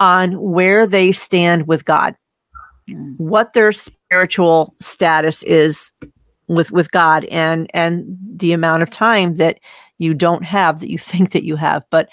[0.00, 2.14] on where they stand with God,
[2.88, 3.16] Mm.
[3.18, 5.92] what their spiritual status is
[6.46, 9.60] with with God and and the amount of time that
[9.98, 12.08] you don't have that you think that you have but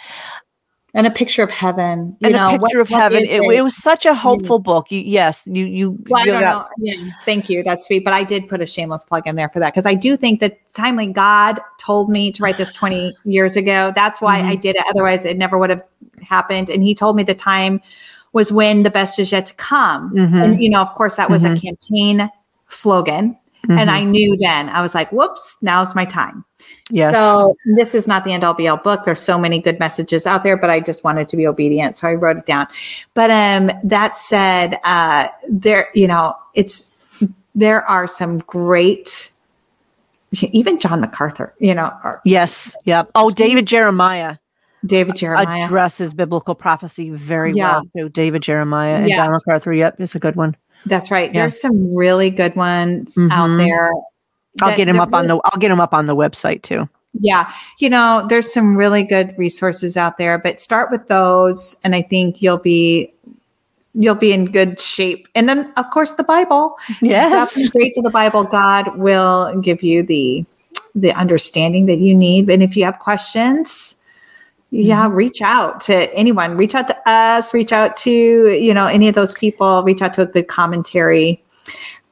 [0.95, 2.15] and a picture of heaven.
[2.21, 4.87] You and know, a picture what- of heaven it, it was such a hopeful book
[4.89, 6.69] you, yes you you Well, I don't got- know.
[6.77, 7.61] Yeah, thank you.
[7.63, 8.03] That's sweet.
[8.03, 10.39] But I did put a shameless plug in there for that because I do think
[10.39, 13.91] that timely God told me to write this 20 years ago.
[13.95, 14.45] That's why Mhm.
[14.45, 14.83] I did it.
[14.89, 15.83] Otherwise, it never would have
[16.23, 16.69] happened.
[16.69, 17.81] And he told me the time
[18.33, 20.11] was when the best is yet to come.
[20.13, 20.43] Mhm.
[20.43, 21.61] And, you know, of course, that was a Mhm.
[21.61, 22.29] campaign
[22.69, 23.37] slogan.
[23.69, 23.93] And Mhm.
[23.93, 26.43] I knew then, I was like, whoops, now's my time.
[26.91, 29.05] yes So this is not the end all be all book.
[29.05, 31.97] There's so many good messages out there, but I just wanted to be obedient.
[31.97, 32.67] So I wrote it down.
[33.13, 36.93] But um that said, uh there, you know, it's
[37.55, 39.31] there are some great
[40.51, 44.35] even John MacArthur, you know, or yes yep oh david jeremiah
[44.85, 45.63] David Jeremiah.
[45.65, 47.71] addresses biblical prophecy very Yeah.
[47.77, 48.09] well too.
[48.09, 49.15] David Jeremiah and Yeah.
[49.15, 49.73] John MacArthur.
[49.73, 50.55] Yep, is a good one.
[50.85, 51.33] That's right.
[51.33, 51.41] Yeah.
[51.41, 53.57] There's some really good ones out Mhm.
[53.65, 53.91] there.
[54.61, 55.39] I'll that- get them up on the.
[55.45, 56.87] I'll get them up on the website too.
[57.21, 57.49] Yeah.
[57.79, 61.77] You know, there's some really good resources out there, but start with those.
[61.83, 63.11] And I think you'll be
[63.97, 65.25] you'll be in good shape.
[65.35, 66.75] And then, of course, the Bible.
[67.01, 67.53] Yes.
[67.67, 68.43] Straight to the Bible.
[68.43, 70.45] God will give you the
[70.93, 72.49] the understanding that you need.
[72.49, 73.97] And if you have questions,
[74.71, 76.57] yeah, reach out to anyone.
[76.57, 77.53] Reach out to us.
[77.53, 79.83] Reach out to you know any of those people.
[79.83, 81.43] Reach out to a good commentary.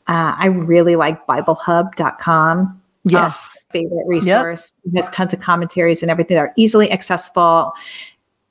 [0.07, 2.81] Uh, I really like BibleHub.com.
[3.05, 3.57] Yes.
[3.57, 4.77] Uh, favorite resource.
[4.85, 7.73] It has tons of commentaries and everything that are easily accessible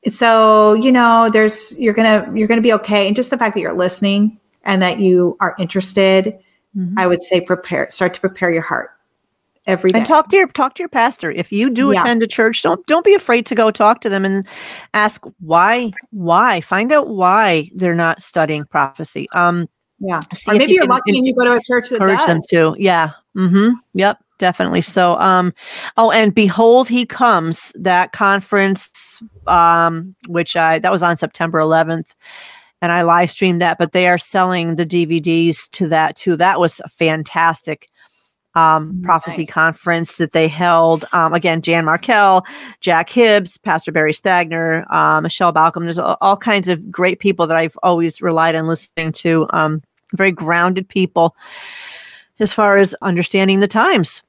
[0.08, 3.60] so you know there's you're gonna you're gonna be okay and just the fact that
[3.60, 6.38] you're listening and that you are interested
[6.76, 6.98] mm-hmm.
[6.98, 8.90] i would say prepare start to prepare your heart
[9.66, 12.00] every day and talk to your talk to your pastor if you do yeah.
[12.00, 14.46] attend a church don't don't be afraid to go talk to them and
[14.94, 19.68] ask why why find out why they're not studying prophecy um
[20.00, 22.26] yeah or maybe you are lucky and you go to a church that encourage does.
[22.26, 24.80] them to yeah mm-hmm yep definitely.
[24.82, 25.52] So, um,
[25.96, 27.72] oh, and behold, he comes.
[27.76, 32.10] That conference, um, which I that was on September 11th,
[32.82, 33.78] and I live streamed that.
[33.78, 36.36] But they are selling the DVDs to that too.
[36.36, 37.88] That was fantastic
[38.54, 39.06] um, nice.
[39.06, 41.04] prophecy conference that they held.
[41.12, 42.44] Um, again, Jan Markell,
[42.80, 45.84] Jack Hibbs, Pastor Barry Stagner, uh, Michelle Balcom.
[45.84, 49.46] There's all, all, kinds of great people that I've always relied on listening to.
[49.50, 49.82] Um,
[50.14, 51.34] very grounded people
[52.38, 54.22] as far as understanding the times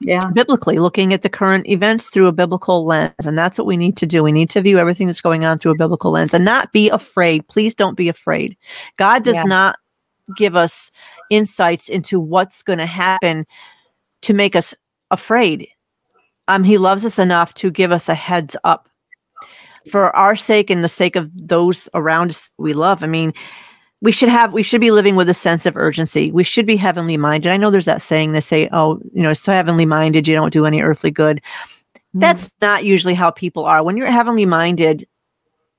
[0.00, 3.76] yeah biblically looking at the current events through a biblical lens and that's what we
[3.76, 6.34] need to do we need to view everything that's going on through a biblical lens
[6.34, 8.56] and not be afraid please don't be afraid
[8.96, 9.42] god does yeah.
[9.44, 9.78] not
[10.36, 10.90] give us
[11.32, 13.44] insights into what's going to happen
[14.22, 14.74] to make us
[15.10, 15.68] afraid.
[16.48, 18.88] Um he loves us enough to give us a heads up.
[19.90, 23.32] For our sake and the sake of those around us we love i mean
[24.02, 26.32] we should have we should be living with a sense of urgency.
[26.32, 27.52] We should be heavenly minded.
[27.52, 30.52] I know there's that saying they say oh you know so heavenly minded you don't
[30.52, 31.40] do any earthly good.
[32.14, 32.20] Mm.
[32.20, 33.82] that's not usually how people are.
[33.82, 35.06] When you're heavenly minded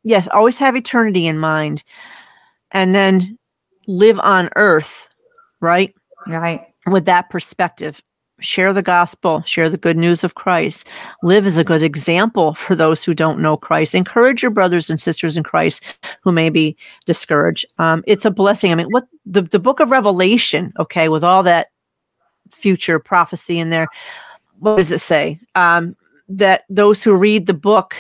[0.04, 1.84] yes always have eternity in mind
[2.72, 3.38] and then
[3.88, 5.10] live on earth
[5.64, 5.96] right
[6.28, 8.02] right with that perspective
[8.40, 10.88] share the gospel, share the good news of Christ,
[11.22, 13.96] live as a good example for those who don't know Christ.
[13.96, 15.84] Encourage your brothers and sisters in Christ
[16.22, 17.66] who may be discouraged.
[17.80, 18.72] Um, it's a blessing.
[18.72, 21.68] I mean, what the, the book of Revelation, okay, with all that
[22.52, 23.88] future prophecy in there,
[24.60, 25.40] what does it say?
[25.56, 25.96] Um,
[26.30, 27.96] that those who read the book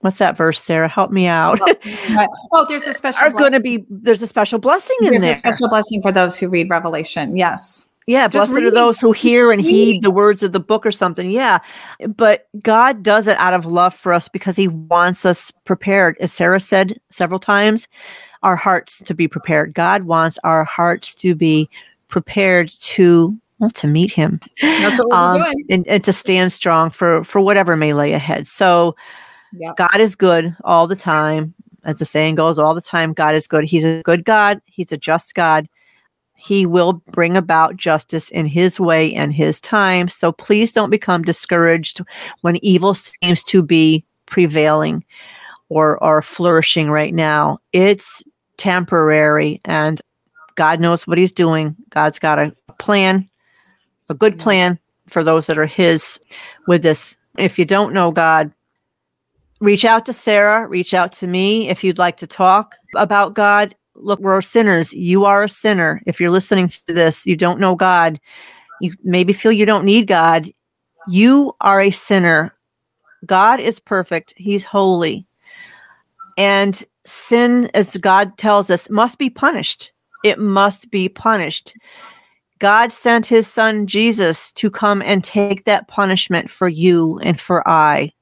[0.00, 3.60] what's that verse sarah help me out oh, oh there's a special are going to
[3.60, 6.68] be there's a special blessing in there's there a special blessing for those who read
[6.70, 10.58] revelation yes yeah, Just blessed are those who hear and heed the words of the
[10.58, 11.30] book or something.
[11.30, 11.60] Yeah.
[12.08, 16.16] But God does it out of love for us because he wants us prepared.
[16.18, 17.86] As Sarah said several times,
[18.42, 19.74] our hearts to be prepared.
[19.74, 21.68] God wants our hearts to be
[22.08, 24.40] prepared to well, to meet him.
[24.60, 25.64] That's what we're um, doing.
[25.68, 28.46] And, and, to stand strong for for whatever may lay ahead.
[28.46, 28.96] So
[29.52, 29.76] yep.
[29.76, 31.54] God is good all the time.
[31.84, 33.64] As the saying goes, all the time, God is good.
[33.64, 34.60] He's a good God.
[34.66, 35.66] He's a just God
[36.40, 40.08] he will bring about justice in his way and his time.
[40.08, 42.00] So please don't become discouraged
[42.40, 45.04] when evil seems to be prevailing
[45.68, 47.58] or, or flourishing right now.
[47.74, 48.22] It's
[48.56, 50.00] temporary and
[50.54, 51.76] God knows what he's doing.
[51.90, 53.28] God's got a plan,
[54.08, 56.18] a good plan for those that are his
[56.66, 57.18] with this.
[57.36, 58.50] If you don't know God,
[59.60, 63.74] reach out to Sarah, reach out to me if you'd like to talk about God
[64.02, 64.92] look, we're sinners.
[64.92, 66.02] You are a sinner.
[66.06, 68.20] If you're listening to this, you don't know God.
[68.80, 70.50] You maybe feel you don't need God.
[71.08, 72.54] You are a sinner.
[73.26, 74.34] God is perfect.
[74.36, 75.26] He's holy.
[76.38, 79.92] And sin, as God tells us, must be punished.
[80.24, 81.74] It must be punished.
[82.58, 87.66] God sent his son Jesus to come and take that punishment for you and for
[87.66, 88.12] I,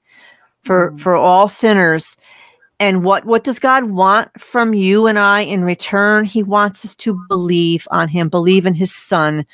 [0.68, 2.14] for, for all sinners.
[2.78, 6.26] And what, what does God want from you and I in return?
[6.26, 9.46] He wants us to believe on Him, believe in His Son,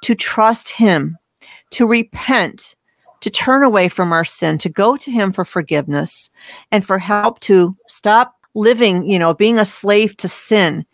[0.00, 1.18] to trust Him,
[1.72, 2.76] to repent,
[3.20, 6.30] to turn away from our sin, to go to Him for forgiveness
[6.72, 10.86] and for help to stop living, you know, being a slave to sin.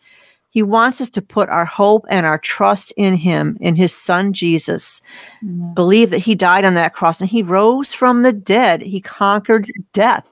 [0.50, 4.32] He wants us to put our hope and our trust in Him, in His Son
[4.32, 5.00] Jesus.
[5.44, 5.74] Mm-hmm.
[5.74, 8.82] Believe that He died on that cross and He rose from the dead.
[8.82, 10.30] He conquered death.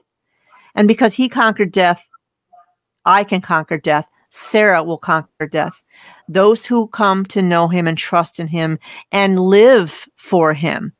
[0.75, 2.07] And because he conquered death,
[3.05, 4.07] I can conquer death.
[4.29, 5.81] Sarah will conquer death.
[6.27, 8.77] Those who come to know him and trust in him
[9.11, 10.93] and live for him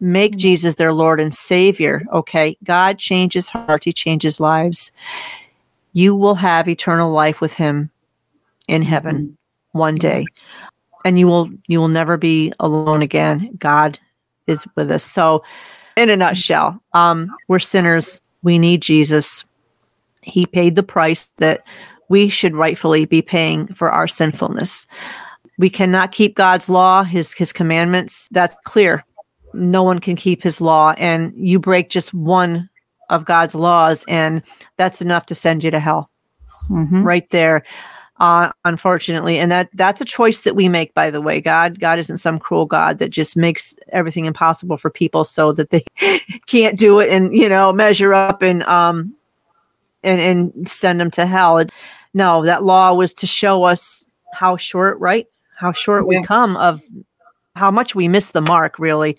[0.00, 2.02] make Jesus their Lord and Savior.
[2.12, 2.56] Okay.
[2.64, 4.92] God changes hearts, He changes lives.
[5.92, 7.90] You will have eternal life with Him
[8.70, 9.36] in heaven
[9.72, 10.24] one day.
[11.04, 13.50] And you will you will never be alone again.
[13.58, 13.98] God
[14.46, 15.02] is with us.
[15.04, 15.42] So
[15.96, 19.44] in a nutshell, um, we're sinners we need Jesus.
[20.22, 21.64] He paid the price that
[22.08, 24.86] we should rightfully be paying for our sinfulness.
[25.58, 28.28] We cannot keep God's law, his his commandments.
[28.30, 29.04] That's clear.
[29.52, 32.68] No one can keep his law and you break just one
[33.08, 34.42] of God's laws and
[34.76, 36.08] that's enough to send you to hell.
[36.70, 37.04] Mhm.
[37.04, 37.64] Right there.
[38.20, 40.92] Uh, unfortunately, and that that's a choice that we make.
[40.92, 44.90] By the way, God God isn't some cruel God that just makes everything impossible for
[44.90, 45.82] people so that they
[46.46, 49.14] can't do it and you know measure up and um
[50.02, 51.64] and and send them to hell.
[52.12, 54.04] No, that law was to show us
[54.34, 55.26] how short, right?
[55.56, 56.82] How short we come of
[57.56, 59.16] how much we miss the mark, really.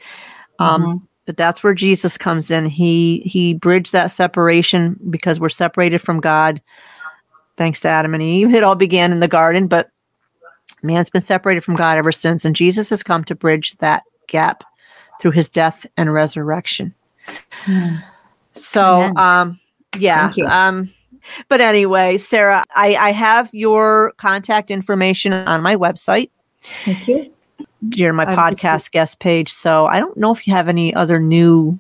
[0.60, 1.02] Um, Mhm.
[1.28, 2.66] But that's where Jesus comes in.
[2.66, 6.62] He he bridged that separation because we're separated from God,
[7.58, 8.54] thanks to Adam and Eve.
[8.54, 9.89] It all began in the garden, but
[10.84, 14.64] man's been separated from God ever since, and Jesus has come to bridge that gap
[15.20, 16.93] through his death and resurrection.
[17.66, 18.04] Mm.
[18.54, 19.18] So, Amen.
[19.18, 19.60] um,
[19.97, 20.32] yeah.
[20.47, 20.91] Um,
[21.47, 26.30] but anyway, Sarah, I, I have your contact information on my website.
[26.86, 27.32] Thank you.
[27.93, 29.52] You're my I've just- podcast guest page.
[29.52, 31.80] So I don't know if you have any other new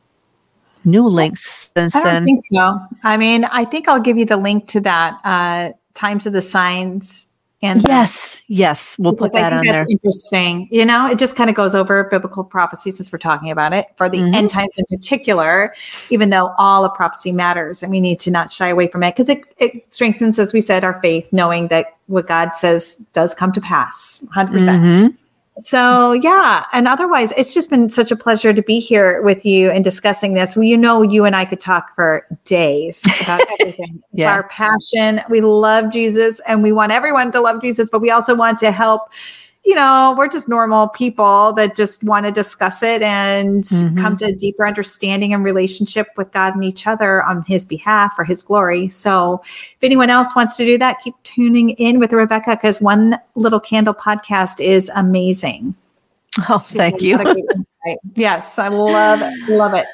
[0.85, 2.25] new links since I don't then.
[2.25, 2.79] think so.
[3.03, 6.41] I mean, I think I'll give you the link to that uh, Times of the
[6.41, 7.27] Signs
[7.63, 9.73] and yes, yes, we'll put that on there.
[9.85, 10.67] that's interesting.
[10.71, 13.85] You know, it just kind of goes over biblical prophecy since we're talking about it
[13.97, 14.33] for the Mhm.
[14.33, 15.75] end times in particular,
[16.09, 19.15] even though all of prophecy matters and we need to not shy away from it
[19.15, 23.35] because it, it strengthens, as we said, our faith, knowing that what God says does
[23.35, 24.51] come to pass 100%.
[24.51, 25.17] percent Mhm.
[25.61, 26.65] So, yeah.
[26.73, 30.33] And otherwise, it's just been such a pleasure to be here with you and discussing
[30.33, 30.55] this.
[30.55, 34.01] Well, you know, you and I could talk for days about everything.
[34.13, 35.21] It's our passion.
[35.29, 38.71] We love Jesus and we want everyone to love Jesus, but we also want to
[38.71, 39.09] help.
[39.63, 44.01] You know, we're just normal people that just want to discuss it and Mhm.
[44.01, 48.13] come to a deeper understanding and relationship with God and each other on His behalf
[48.15, 48.89] for His glory.
[48.89, 53.17] So, if anyone else wants to do that, keep tuning in with Rebecca because One
[53.35, 55.75] Little Candle podcast is amazing.
[56.49, 57.19] Oh, thank you.
[57.19, 57.97] a great insight.
[58.15, 59.21] Yes, I love.
[59.47, 59.85] Love it.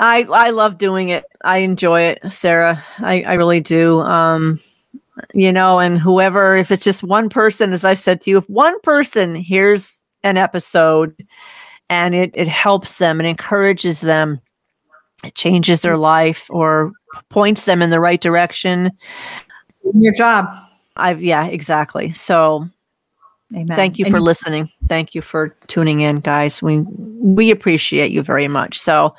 [0.00, 1.24] I I love doing it.
[1.44, 2.82] I enjoy it, Sarah.
[2.98, 4.00] I, I really do.
[4.00, 4.58] Um,
[5.32, 8.48] you know, and whoever, if it's just one person, as I've said to you, if
[8.48, 11.14] one person hears an episode
[11.88, 14.40] and it it helps them and encourages them,
[15.24, 16.92] it changes their life or
[17.28, 18.90] points them in the right direction.
[19.94, 20.52] Your job.
[20.96, 22.12] I've yeah, exactly.
[22.12, 22.68] So
[23.54, 23.76] Amen.
[23.76, 24.70] thank you And for listening.
[24.88, 26.62] Thank you for tuning in, guys.
[26.62, 28.78] We we appreciate you very much.
[28.78, 29.14] So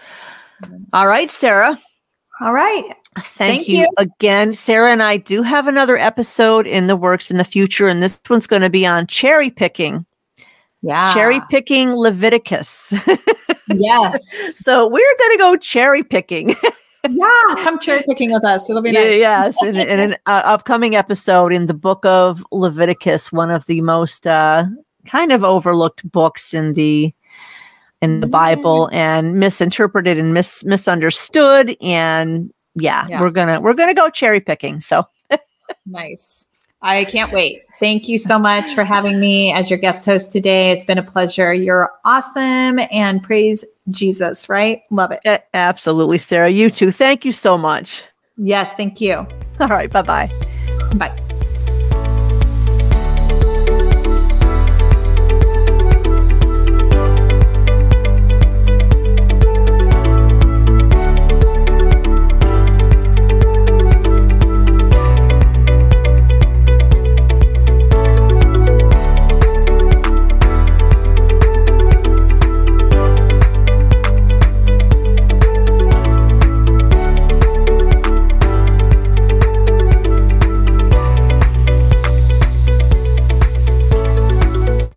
[0.93, 1.79] all right, Sarah.
[2.41, 2.83] All right.
[3.17, 3.25] Thank,
[3.63, 3.77] Thank you.
[3.79, 3.89] you.
[3.97, 4.53] again.
[4.53, 8.19] Sarah and I do have another episode in the works in the future, and this
[8.29, 10.05] one's going to be on cherry picking,
[10.81, 11.13] Yeah.
[11.13, 12.93] cherry picking Leviticus.
[13.67, 14.59] Yes.
[14.63, 16.49] so we're going to go cherry picking.
[17.09, 17.55] yeah.
[17.63, 18.69] Come cherry picking with us.
[18.69, 19.57] It'll be Yeah, nice.
[19.59, 23.81] yes, in, in an uh, upcoming episode in the book of Leviticus, one of the
[23.81, 24.65] most uh,
[25.07, 27.11] kind of overlooked books in the
[28.05, 28.95] in the Bible mm.
[28.95, 31.75] and misinterpreted and mis- misunderstood.
[31.81, 33.21] And yeah, Yeah.
[33.21, 34.79] we're gonna we're gonna go cherry picking.
[34.79, 35.05] So
[35.85, 36.51] Nice.
[36.81, 37.63] I can't wait.
[37.79, 40.71] Thank you so much for having me as your guest host today.
[40.71, 41.51] It's been a pleasure.
[41.53, 44.81] You're awesome and praise Jesus, right?
[44.91, 45.47] Love it.
[45.53, 46.49] Absolutely, Sarah.
[46.49, 46.91] You too.
[46.91, 48.03] Thank you so much.
[48.37, 48.75] Yes.
[48.75, 49.25] Thank you.
[49.59, 49.89] All right.
[49.89, 50.31] Bye bye.
[50.95, 51.24] Bye.